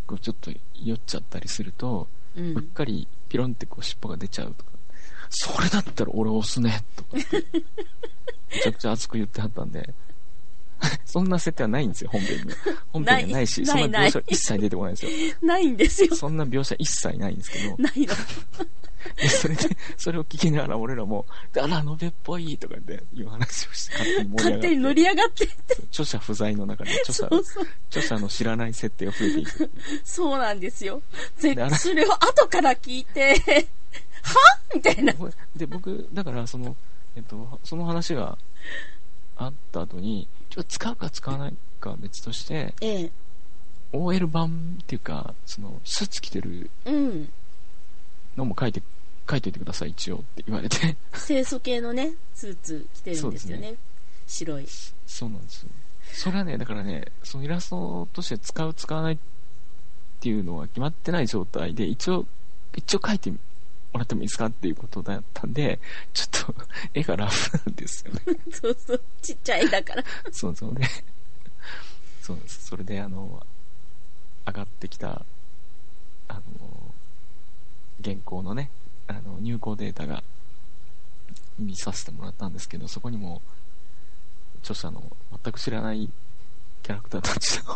[0.05, 4.71] こう、ちょっと酔っちゃったりすると、ううっかりピロンってこう尻尾が出ちゃうとか、
[5.29, 7.43] それだったら俺押すねとかって、
[8.55, 9.93] めちゃくちゃ熱く言ってはったんで、
[11.05, 12.51] そんな設定はないんですよ、本編に。
[12.51, 12.57] は。
[12.91, 15.11] 本編にはないし、ないそんな描写は一切出てこないんですよ。
[15.41, 16.15] ないんですよ。
[16.15, 18.13] そんな描写一切ないんですけど、ないの
[19.15, 25.47] でそれで、それを聞きながら俺らも、あら、のべっぽいとかっていう話をして、勝手に盛り上勝手に乗がって、り上がって
[25.91, 29.71] 著者不在の中で、著者そうそう著者の知らない設定が増えていく。
[30.03, 31.01] そうなんですよ。
[31.37, 33.35] ぜでそれを後から聞いて、
[34.23, 34.35] は
[34.73, 35.13] みたいな。
[35.55, 36.75] で、僕、だから、その、
[37.15, 38.37] えっと、その話が
[39.37, 43.11] あった後に、ちょっと使うか使わないかは別として、ええ。
[43.93, 47.29] OL 版っていうか、その、スーツ着てるうん。
[48.35, 48.81] のも書いて、
[49.29, 50.95] 書いといてください、一応って言われて。
[51.25, 53.67] 清楚系のね、スーツ着てるんですよね。
[53.69, 53.77] そう
[54.27, 54.67] 白い。
[55.07, 55.69] そうなんですよ。
[56.13, 59.17] それはね、だからね、そのイラストとして使う、使わないっ
[60.19, 62.25] ていうのは決まってない状態で、一応、
[62.75, 63.38] 一応書いても
[63.93, 65.79] らってもいいですかっていうことだったんで、
[66.13, 66.55] ちょっと、
[66.93, 68.21] 絵がラフなんですよね。
[68.51, 69.01] そうそう。
[69.21, 70.03] ちっちゃいだから。
[70.31, 70.85] そうそうで、
[72.21, 72.65] そうです。
[72.67, 73.45] それで、あの、
[74.47, 75.25] 上がってきた、
[76.27, 76.93] あの、
[78.03, 78.69] 原稿のね、
[79.07, 80.23] あの、入稿データが
[81.59, 83.41] 見させてもらったんですけど、そこにも、
[84.61, 85.03] 著者の
[85.43, 86.09] 全く知らない
[86.83, 87.73] キャラクターたちの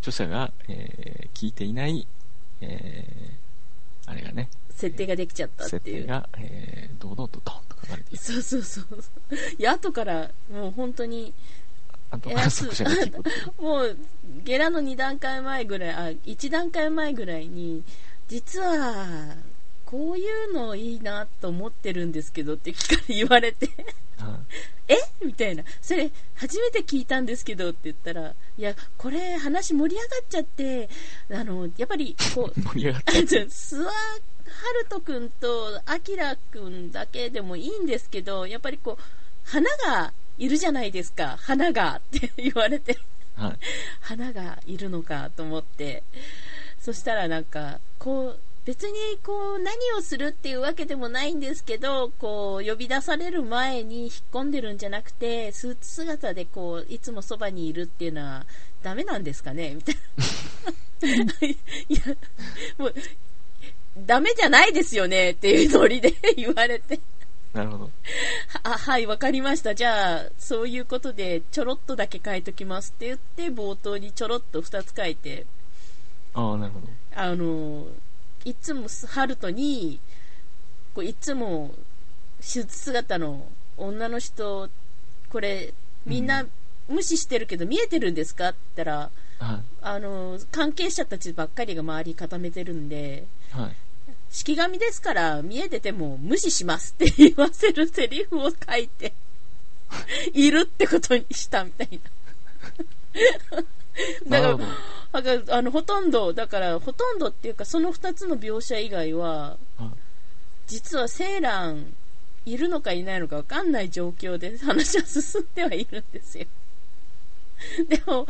[0.00, 2.06] 著者が、えー聞いていない、
[2.60, 5.80] えーあれがね、設定ができちゃったっていう。
[5.80, 8.18] 設定が、えー、堂々とドンと書かれている。
[8.18, 8.84] そうそうそう。
[9.58, 11.63] いや、後から、もう本当に、あ
[12.18, 12.30] と。
[13.62, 13.96] もう、
[14.42, 15.96] ゲラの2段階前ぐらい、あ、
[16.26, 17.82] 1段階前ぐらいに、
[18.28, 19.36] 実は、
[19.84, 23.66] こういうのいいなと思ってるんですけどって聞かれ言われて、
[24.18, 24.40] は
[24.88, 24.96] いえ？
[25.24, 25.64] みたいな。
[25.80, 30.88] それ、初めて聞いたんですけどって言ったら、いや、これ話盛り上がっちゃって、
[31.30, 33.90] あの、やっぱり、こう、 盛り上がっあてじゃあ諏訪
[34.44, 39.02] 春人くんとあきらくんだけでもいいんですけど、やっぱりこう、
[39.44, 41.36] 花がいるじゃないですか。
[41.40, 42.98] 花が って言われて、
[43.36, 43.56] はい。
[44.00, 46.02] 花がいるのかと思って。
[46.80, 58.46] そしたらなんか、こう、別にこう何をするっていうわけでもないんですけど、こう呼び出される前に引っ込んでるんじゃなくて、スーツ姿でこういつもそばにいるっていうのは
[58.82, 59.74] ダメなんですかね？
[59.74, 59.96] みたい
[61.26, 61.34] な。
[61.46, 61.56] い
[61.90, 62.16] や、
[62.78, 62.94] もう、
[63.98, 65.32] ダメじゃないですよね？
[65.32, 66.98] っていうノリで言われて。
[67.54, 67.90] なるほど。
[68.64, 69.74] あ、はい、わかりました。
[69.74, 75.46] じゃあ、そういうことでちょろっとだけ書いときますって言って、冒頭にちょろっと2つ書いて、
[76.34, 76.88] ああ、なるほど。
[77.14, 77.86] あの、
[78.44, 80.00] いつもハルトに、
[80.94, 81.74] こういつも
[82.40, 84.68] 手術姿の女の人、
[85.30, 85.72] これ、
[86.04, 86.44] みんな
[86.88, 93.56] 無視してるけど見えてるんですかって言ったら、はあの、関係者たちばっかりが周り固めてるんで、い。
[93.56, 93.76] はい。
[94.34, 99.14] 式神ですから見えてても無視しますって言わせるセリフを書いて、
[100.34, 102.00] いるってことにしたみたい
[103.48, 103.62] な。
[104.42, 109.88] だからあのほとんど、だからほとんどっていうかその2つの描写以外は、はい
[110.66, 111.94] 実はセーラン
[112.46, 116.46] いるのかいないのか分かんない状況で話は進んではいるんですよ。
[117.88, 118.26] でも、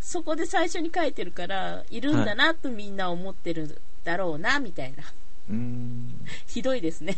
[0.00, 5.04] そこで最初に書いてるから、いるんだなとみんな思ってるだろうな、みたいな。
[5.50, 6.26] うーん。
[6.46, 7.16] ひどいですね。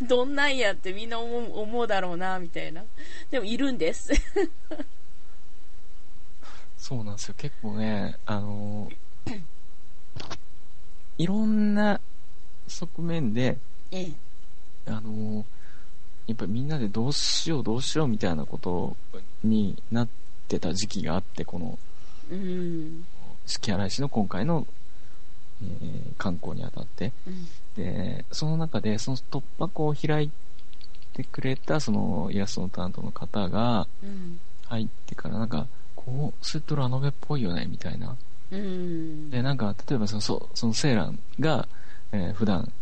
[0.08, 2.84] どんなんやってみんな思う思うだろうな、みたいな。
[3.30, 4.10] でもいるんです。
[6.78, 7.34] そうなんですよ。
[7.36, 8.96] 結構ね、あのー
[11.18, 11.98] いろんな
[12.68, 13.56] 側面で、
[13.90, 14.12] ええ。
[14.86, 15.44] あのー
[16.26, 18.96] やっぱりみんなでどうしようどうしようみたいなこと
[19.44, 20.08] になっ
[20.48, 21.78] てた時期があって、この
[22.30, 23.06] うん。
[23.46, 24.66] 四季洗い市の今回の、
[25.62, 27.12] えー観光にあたって。
[27.26, 30.30] うんで、その中でその突破口を開い
[31.12, 34.40] てくれたそのイラストの担当の方がうん。
[34.64, 38.16] 入ってからなんか、こう、スッとラノベっぽいよねみたいな。
[38.50, 39.30] うん。
[39.30, 41.68] で、なんか、例えばその、そうそのセーランが、
[42.12, 42.72] えー普段、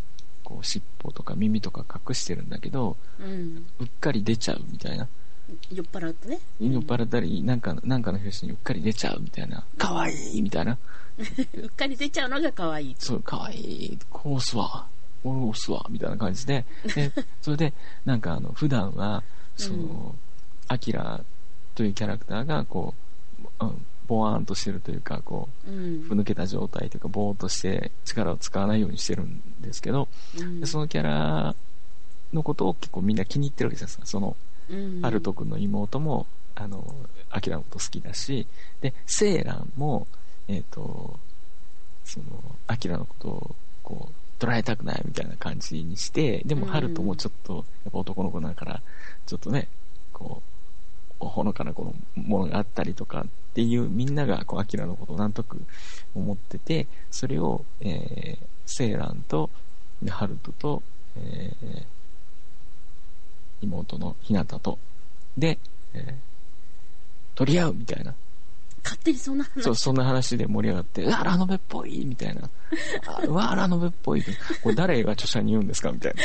[0.44, 3.66] こう、尻尾とか耳とか隠してるんだけど、うん。
[3.80, 5.08] うっかり出ちゃうみたいな。
[5.70, 6.38] 酔っ払うとね。
[6.60, 9.64] 酔っ払ったり、なんか、なんかの表紙にうっかり出ちゃうみたいな。
[9.76, 10.78] かわいいみたいな。
[11.18, 12.96] うっかり出ちゃうのが可愛い。
[12.98, 13.98] そう、かわいい。
[14.10, 14.86] こう押すわ。
[15.22, 15.84] こう押すわ。
[15.90, 16.64] みたいな感じで。
[16.94, 17.72] で、 それで、
[18.04, 19.22] なんかあの、普段は、
[19.56, 20.14] その、
[20.68, 21.22] アキラ
[21.74, 22.94] というキャラクターが、こ
[23.60, 26.14] う、うんボワーンとしてるというか、こう、うんふ。
[26.14, 31.54] ぬけた状態というか、ぼーっとして力を使わないようにしてるんですけど、うんでそのキャラ
[32.32, 34.02] のことを結構みんな気に入ってるわけですよ。
[34.04, 34.36] その、
[34.70, 35.00] うん。
[35.04, 36.94] アルト君の妹も、あの、
[37.30, 38.46] アキラのこと好きだし、
[38.80, 40.06] で、セーランも、
[40.48, 41.18] えっ、と、
[42.04, 42.24] その、
[42.66, 46.72] アキラのことを、こう、捉えたくないみたいな感じにして、でも、うん。
[46.72, 48.82] ハルトもちょっと、やっぱ男の子だから、
[49.26, 49.68] ちょっとね、
[50.12, 50.42] こ
[51.20, 55.60] う、ほのかなこのものがあったりとかっていう、みんなが、こう、アキラのことをなんとなく
[56.14, 59.50] 思ってて、それを、えー、セーランと、
[60.02, 60.82] でハルトと、
[61.16, 61.86] えー
[63.64, 64.78] 妹のひなたと、
[65.36, 65.58] で、
[65.94, 66.34] えー
[67.34, 68.14] 取り合うみたいな。
[68.82, 69.62] 勝手にそんな話。
[69.62, 72.50] そう、そんな話で盛り上がって、うわ、ラノベっぽいみたいな。
[73.06, 74.22] あうわ、ラノベっぽい。
[74.62, 76.22] これ誰が著者に言うんですかみたいな。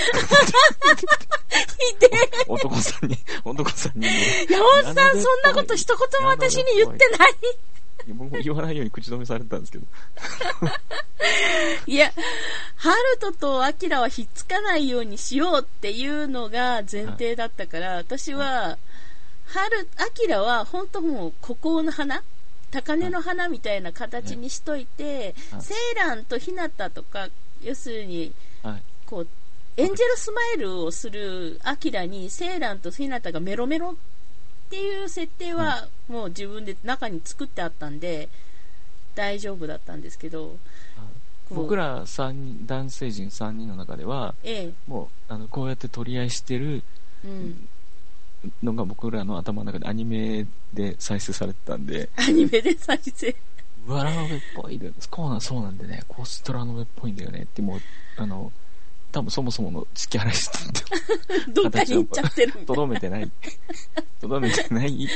[2.47, 4.07] 男さんに、男さんに。
[4.49, 7.33] 山本さん、そんなこと一言も私に言ってない。
[8.07, 9.85] いや僕も言わないように口止めされてたんですけど。
[11.85, 12.11] いや、
[12.75, 18.77] ハルトとアキラはひっつかないようにしようっていうのが前提だったから、私は、
[19.45, 22.23] ハル、アキラは本当もう孤高の花
[22.71, 27.29] 高根の花みたいな形にしといて、はいセーランとヒナタとか、
[27.63, 28.33] 要するに、
[28.63, 28.83] はい。
[29.05, 29.27] こう、
[29.77, 33.95] エンジェルスマイルをするアキラに、セーランとヒナタがメロメロっ
[34.69, 38.29] ていう設定は、もう自分で中に作ってあったんで、
[39.15, 40.57] 大丈夫だったんですけど、
[41.51, 46.83] 僕ら三人、男性陣3人の中では、ええ、もう、あの、こうやって取り合いしてる
[47.23, 47.67] うん。
[48.63, 53.35] のが僕らの頭の中でアニメで再生されてたんで、アニメで再生。
[53.87, 57.81] わラノベっぽいで、そうなんそうなんでね、コストラノベっぽいんだよねって、もう、
[58.17, 58.51] あの、
[59.11, 62.75] 多分そもそもの付き合いしてて、 どっかに行っちゃってるみたとい。
[62.75, 63.31] どめてない、
[64.19, 64.95] とどめてない。
[64.95, 65.09] ね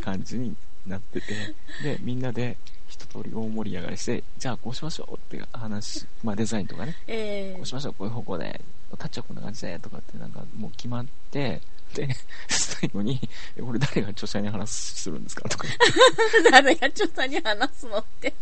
[0.00, 0.54] 感じに
[0.86, 1.34] なってて、
[1.82, 2.56] で、みんなで
[2.88, 8.60] 一通り大盛り上がりして、じゃあこうしましょうって話、まあデザインとかね、えこうしましょう、こういう方向で、
[8.98, 11.60] タッチはこんな感じで、とかってなんかもう決まって、
[11.94, 12.08] で、
[12.48, 13.20] 最後に、
[13.56, 18.34] えこれ誰が著者に話するんですかとか、ー、 誰がちょっとに話すのって。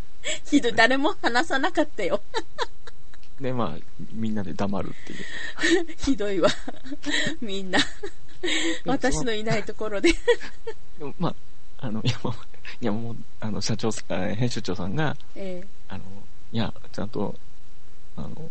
[0.44, 2.22] ひどい、誰も話さなかったよ。
[3.40, 5.86] で、まあ、みんなで黙るっていう。
[5.98, 6.50] ひどいわ。
[7.40, 7.78] みんな。
[8.84, 10.12] 私のいないところで。
[10.98, 12.34] でもまあ、あの、いや、もう、
[12.80, 16.04] いやもう、あの、社長編集長さんが、えあの、
[16.52, 17.34] いや、ちゃんと、
[18.16, 18.50] あの、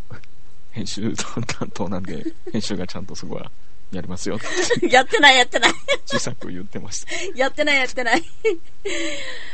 [0.71, 3.51] 編集担当なんで、編集がちゃんとそこは
[3.91, 5.71] やりますよってー やってない、やってない。
[6.05, 7.13] 小さく言ってました。
[7.35, 8.23] やってない、やってない。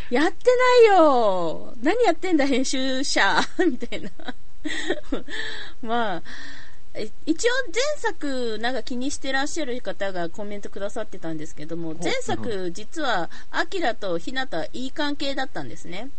[0.09, 0.49] やって
[0.89, 1.73] ないよ。
[1.81, 3.41] 何やってんだ、編集者。
[3.65, 4.11] みたいな。
[5.81, 6.23] まあ、
[6.93, 16.09] え一応前作なんか気にしてらっしゃる方がコメントくださってたんですけども、前作実は、アキラとひなたいい関係だったんですね。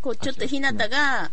[0.00, 1.30] こう、ちょっとひなたが、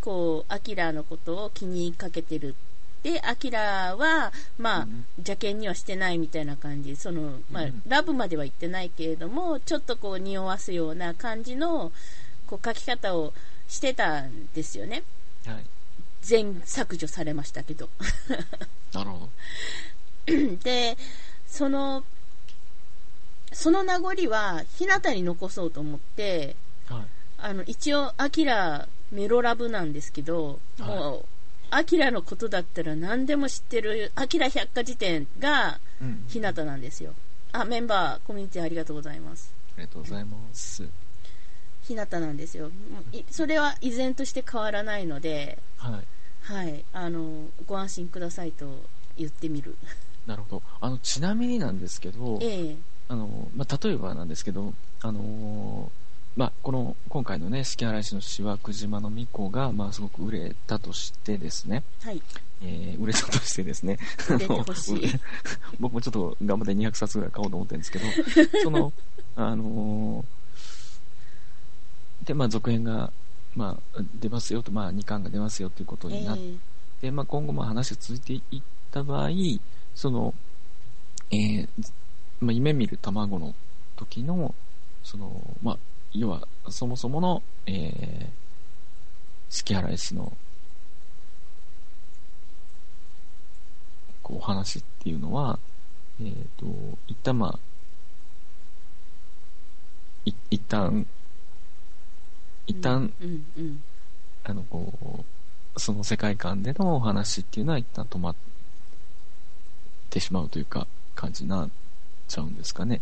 [0.00, 2.54] こう、アキラのことを気にかけてる。
[3.02, 6.96] で、アキラは、まあ、うん邪険にはしてないみたいな感じ。
[6.96, 11.92] その、まあうん、ラブまでは言ってないけれども、ちょっとこう、匂わすような感じの、
[12.46, 13.32] こう、書き方を
[13.68, 15.02] してたんですよね。
[15.46, 15.64] はい。
[16.22, 17.88] 全削除されましたけど。
[18.92, 19.28] なるほど。
[20.62, 20.96] で、
[21.46, 22.04] その、
[23.52, 26.56] その名残は、ひなたに残そうと思って、
[26.88, 27.02] はい。
[27.38, 31.24] あの、一応、アキラ、メロラブなんですけど、はいもう、
[31.70, 36.24] アキラのことだったら何でも知ってる、アキラ百科事典が、うん。
[36.28, 37.14] ひなたなんですよ。
[37.52, 39.52] あ、メンバー、コミュニティありがとうございます。
[39.76, 40.88] ありがとうございます。
[41.82, 42.70] ひなたなんですよ。
[43.30, 46.06] それは依然として変わらないので、はい。
[46.42, 48.66] はい、あの、ご安心くださいと
[49.16, 49.76] 言ってみる。
[50.26, 50.62] なるほど。
[50.80, 52.76] あの、ちなみになんですけど、ええ
[53.08, 54.72] あの、まあ、例えばなんですけど、
[55.02, 56.02] あのー
[56.34, 62.22] まあ、この、今回のね、式払い師の岩久島の巫女が、まあ、すごく売れたとしてですね、はい。
[62.62, 63.98] えー売れたとしてですね、
[65.78, 68.04] 僕もちょっと頑張って200冊ぐらい買おうと思ってるんですけど、
[68.62, 68.92] その、
[69.36, 73.12] あのーで、まあ、続編が、
[73.54, 76.42] まあ、出ますよと、まあ、2巻が出ますよということえになって、
[77.06, 79.30] えまあ、今後も話が続いていった場合、
[79.94, 80.34] その、
[81.30, 81.68] えー
[82.40, 83.54] まあ、夢見る卵の
[83.96, 84.54] 時の、
[85.02, 85.78] その、まあ、
[86.12, 88.26] 要は、そもそもの、えー、
[89.48, 90.32] 式払い師の、
[94.22, 95.58] こう、お話っていうのは、
[96.20, 96.66] えっ、と、
[97.06, 97.58] 一旦まあ、
[100.24, 101.06] い一旦、
[102.66, 103.82] 一旦、うん、うん。
[104.44, 105.24] あの、こ
[105.76, 108.34] う、その世界観でのお話っていうのは一旦止まっ
[110.10, 111.70] てしまうというか、感じになっ
[112.28, 113.00] ちゃうんですかね。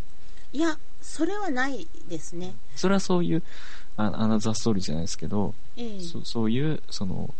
[0.53, 2.55] いや、それはないですね。
[2.75, 3.43] それはそういう、
[3.97, 7.33] あアナザーストーリーじゃないですけど、ええそそういう、その、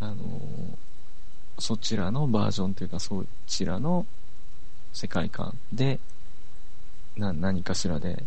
[0.00, 0.40] あの、
[1.58, 4.06] そちらのバージョンというか、そちらの
[4.92, 5.98] 世界観で、
[7.16, 8.24] な、何かしらで、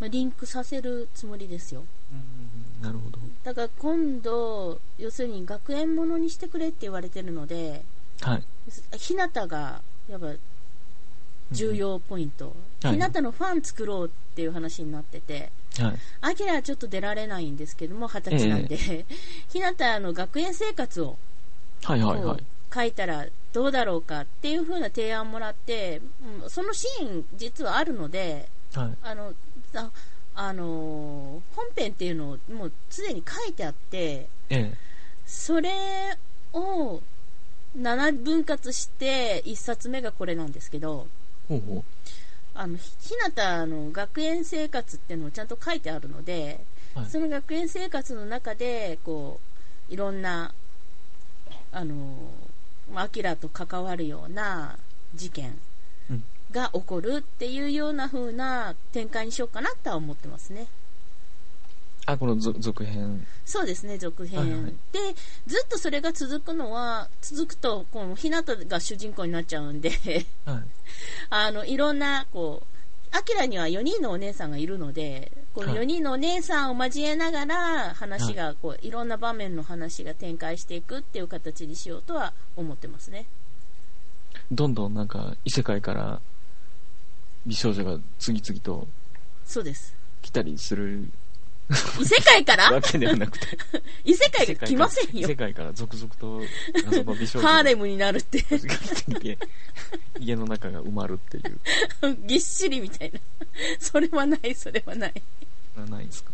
[0.00, 1.84] まあリンクさせるつもりですよ。
[2.82, 3.18] なるほど。
[3.44, 7.82] だから今度、要するに学園ものにしてくれって言われてるので、
[8.20, 8.44] はい。
[8.96, 10.32] ひなたが、やっぱ、
[11.50, 12.46] 重要ポイント。
[12.82, 15.94] はいひなたのファン作ろうっていう話になってて、はい。
[16.20, 18.76] アキラはちょっと出られないんですけども、二十歳なんで、
[19.50, 21.18] ひなたの学園生活を
[21.82, 22.44] はいはいはい。
[22.72, 26.00] 書いたらどうだろうかっていう風な提案もらって、
[26.44, 28.96] うんそのシーン実はあるので、はい。
[29.02, 29.34] あの、
[29.74, 29.90] あ
[30.40, 34.74] あのー本編っていうのをもうすでに書いてあって、ええ。
[35.26, 35.70] それ
[36.52, 37.02] を
[37.76, 41.08] 7分割して1冊目がこれなんですけど、
[41.48, 41.84] ほうほ
[42.54, 46.60] あの、ひひなたの学園生活っていうのをちゃんと書いてあるので、
[46.94, 47.00] う。
[47.00, 47.08] はい。
[47.08, 49.40] その学園生活の中で、こ
[49.90, 50.54] う、いろんな、
[51.72, 52.14] あの、
[52.92, 54.78] まあアキラと関わるような
[55.16, 55.60] 事件うん
[56.52, 60.66] が起こるっていうような風な展開にしようかなとは思ってますね。
[62.06, 63.26] あ、この続続編。
[63.44, 64.40] そうですね、続編。
[64.40, 65.14] はいはいで、
[65.46, 69.90] ずっとそれが続くのは、続くと、このひなたが主人公になっちゃうんで、
[70.46, 70.62] はい。
[71.28, 83.26] あの、いろんな、こう、アキラには4人のお姉さんがいるので、このはい4人のお姉さんを交えながら、話が、こう、いろんな場面の話が展開していくっていう形にしようとは思ってますね。
[84.50, 86.22] どんどんなんか異世界から
[87.48, 88.86] 美少女が次々と
[89.46, 89.94] そうです。
[90.20, 91.08] 来たりする
[92.00, 92.70] 異世界から？
[92.70, 93.46] わけではなくて。
[94.04, 95.34] 異世界が来ませんよ世。
[95.34, 96.42] 界から続々と
[96.84, 98.40] 謎の美少女ハーレムになるって。
[98.42, 99.38] が来てきて、
[100.20, 101.58] 家の中が埋まるっていう。
[102.26, 103.18] ぎっしりみたいな。
[103.78, 105.22] それはない、それはない。
[105.76, 106.30] なないんですか？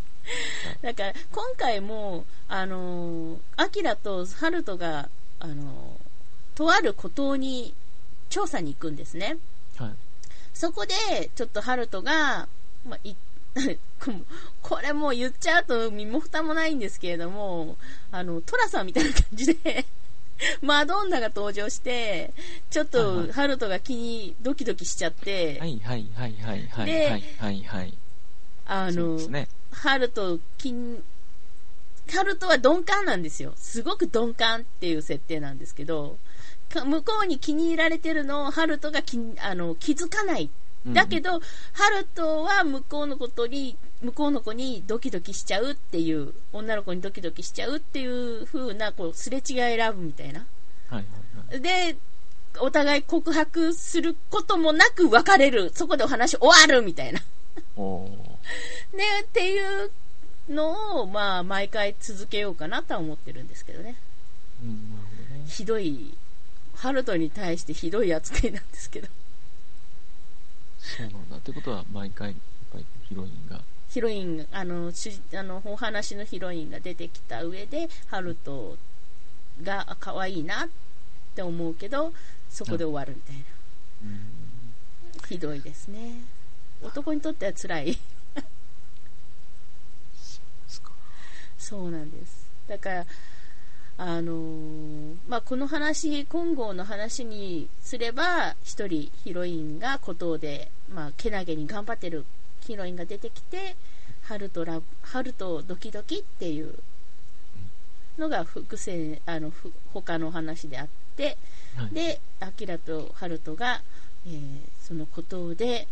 [0.82, 5.08] だから、今回も、あのー、アキラとハルトが、
[5.38, 7.74] あのー、とある孤島に
[8.30, 9.36] 調査に行くんですね。
[9.76, 9.94] はい。
[10.54, 12.48] そこで、ちょっとハルトが、
[12.88, 13.14] まあ、い
[14.62, 17.76] これもう言っちゃうと身も蓋もないんですけれども、
[18.10, 19.86] あの、トラさんみたいな感じで、
[20.62, 22.32] マドンナが登場して、
[22.70, 27.98] ちょっとハルトが気にドキドキしちゃって、はいはいはいはいはいではいはいはい。
[28.66, 29.48] あのね。
[29.70, 31.02] ハルト、金、
[32.12, 33.52] ハルトは鈍感なんですよ。
[33.56, 36.16] すごく鈍感っていう設定なんですけど、か
[36.72, 40.50] 向こうに気に入られてるのをハルトが気にあの気づかない。
[40.86, 41.40] だけど、
[41.72, 50.40] ハルトは向こうのことに、向こうの子にドキドキしちゃうっていう、女の子にドキドキしちゃうっていう風な、こう、すれ違いラブみたいな。
[50.40, 50.48] はい
[50.90, 51.60] はいはい。
[51.62, 51.96] で、
[52.60, 55.72] お互い告白することもなく別れる。
[55.74, 57.20] そこでお話終わるみたいな。
[57.76, 58.08] おー
[58.96, 59.90] ね、っていう
[60.48, 63.96] のを、まあ、毎回続けようかなとは思ってるんですけどね。
[64.62, 65.44] うん、なるほどね。
[65.48, 66.14] ひどい、
[66.84, 69.08] ハルトに対してひどい扱いなんですけど。
[70.78, 71.36] そうなんだ。
[71.38, 72.38] ってことは、毎回、やっ
[72.72, 78.76] ぱりヒロインが、ヒロイン、あの、主あの、お話のヒロインが出てきた上で、ハルト
[79.62, 80.68] があ可愛いなっ
[81.34, 82.12] て思うけど、
[82.50, 83.42] そこで終わるみたいな。
[84.02, 84.04] う
[85.24, 86.20] ん、ひどいですね。
[86.82, 87.98] 男にとっては辛い。
[91.56, 92.46] そうなんです。
[92.68, 93.06] だから、
[93.96, 102.24] あのーまあ、この話、金剛の話にすれば、一人ヒロインが孤島で、まあ、けなげに頑張ってる
[102.60, 103.76] ヒロインが出てきて、
[104.24, 106.74] 春とラブ、春とドキドキっていう
[108.18, 111.36] のが伏線、あの、ふ他の話であって、
[111.76, 113.80] はい、で、アキラとハルトが、
[114.26, 115.88] えーその孤島で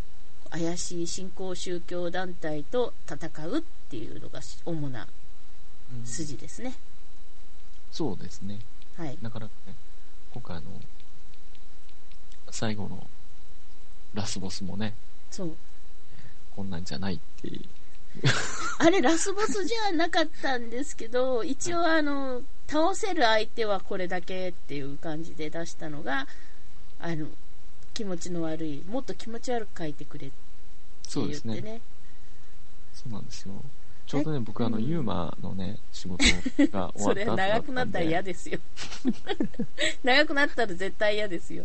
[0.50, 5.06] 怪しい新興宗教団体と戦うっていうのが主な
[5.94, 6.74] うん筋ですね。
[7.92, 8.58] そうですね。
[8.96, 9.18] はい。
[9.22, 9.74] なかなかね、
[10.32, 10.66] 今回あの、
[12.50, 13.06] 最後の
[14.14, 14.94] ラスボスもね、
[15.30, 15.56] そう。
[16.56, 17.62] こんなんじゃないっていう。
[18.78, 26.26] あれ、ラスボスじゃなかったんですけど、一応あの、倒せる相手はこれだけっていう感じで出したのが、
[26.98, 27.28] あの、
[27.94, 30.36] 気持ちの悪い、もっと気持ち悪く書いてくれって
[31.08, 31.54] そうですね。
[31.54, 31.80] 言ってね。
[32.94, 33.54] そうなんですよ。
[34.12, 36.22] ちょうどね、僕あの、うんユーマのね、仕事
[36.70, 37.42] が終わそれった後だったんで。
[37.48, 38.58] 長くなったら嫌ですよ。
[40.04, 41.64] 長くなったら絶対嫌ですよ。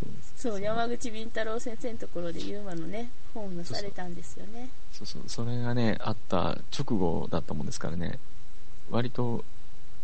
[0.00, 0.34] そうです。
[0.36, 4.68] そう、山口敏太郎先生のところでユーマのね、本を出されたんですよね。
[4.92, 8.18] そうそう、それがね、あった直後だったもんですからね、
[8.90, 9.44] 割と、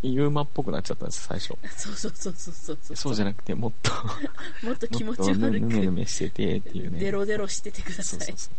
[0.03, 1.49] ユーマっぽくなっちゃったんです、最初。
[1.77, 2.97] そうそうそうそうそうそう。
[2.97, 3.91] そうじゃなくて、もっと、
[4.65, 7.01] もっと気持ち悪ぬめぬく、めしててっていうね。
[7.01, 8.37] デロデロしててくださいそうそう。
[8.37, 8.51] そ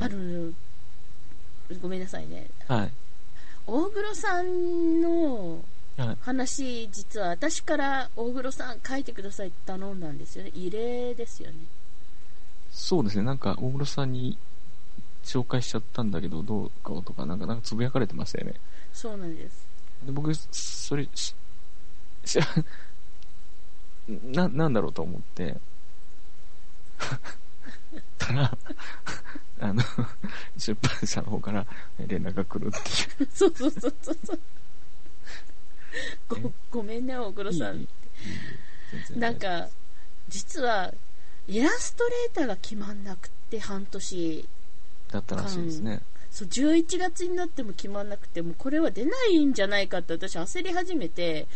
[0.00, 0.04] う。
[0.04, 0.52] あの、
[1.80, 2.46] ごめんなさいね。
[2.66, 2.90] はい。
[3.66, 5.64] 大黒さんの
[5.98, 6.16] はい。
[6.20, 10.52] 話、実は私から大黒さん書いてくださいって頼んだんですよね。
[10.54, 11.56] 異例ですよね。
[12.70, 14.38] そうですね、なんか、大黒さんに
[15.24, 18.54] 紹介しちゃったんだけど、どうかとか、なんか、なんかつぶやかれてましたよね。
[18.92, 19.66] そうなんです。
[20.06, 21.34] で僕、それ、し、
[22.24, 22.38] し
[24.08, 25.56] な、なんだろうと思って、
[28.18, 28.56] たら、
[29.60, 29.82] あの、
[30.56, 31.66] 出版社の方から
[32.06, 33.28] 連絡が来るっていう。
[33.32, 34.40] そうそうそうそう。
[36.28, 37.88] ご、ごめんね、大黒さんいい
[39.14, 39.68] いなんか、
[40.28, 40.92] 実は、
[41.46, 44.48] イラストレーターが決まんなくて、半年。
[45.10, 46.02] だったらしいですね。
[46.30, 51.46] そう、11月になっても決まんなくて、もうこれは出ないんじゃないかって私焦り始めて、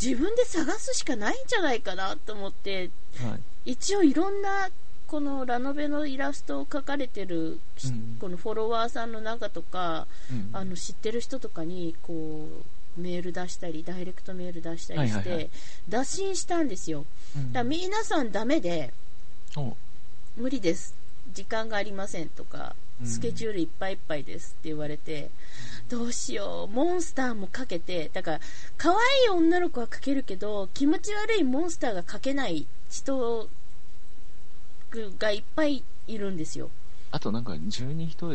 [0.00, 3.72] 自分で探すしかないんじゃないかなと思って、はい。
[3.72, 4.68] 一応いろんな、
[5.06, 12.48] このラノベのイラストを描かれてる、うんこのフォロワーさんの中とか、うんあの知ってる人とかにこ
[12.96, 15.50] うメール出したりダイレクトメール出したりして、はいはいはい。
[15.88, 17.04] 打診したんですよ。
[17.36, 18.92] うんだから皆さんダメで
[19.56, 19.76] お。
[20.36, 20.94] 無理です。
[21.32, 25.30] 時間がありませんとかうんスケジュールいっぱいいっぱいですって言われて、
[25.90, 26.74] どうしよう。
[26.74, 28.10] モンスターもかけて。
[28.12, 28.40] だから
[28.78, 28.96] 可愛
[29.26, 33.48] い女の子は描けるけど気持ち悪いモンスターが描けない人
[35.18, 36.70] がいっぱいいるんですよ。
[37.10, 38.34] あとなんか、十二人で